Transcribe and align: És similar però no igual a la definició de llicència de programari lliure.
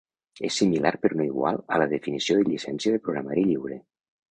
És 0.47 0.55
similar 0.61 0.91
però 1.03 1.17
no 1.19 1.27
igual 1.27 1.61
a 1.77 1.79
la 1.83 1.87
definició 1.93 2.39
de 2.41 2.49
llicència 2.49 2.97
de 2.97 3.05
programari 3.07 3.47
lliure. 3.53 3.81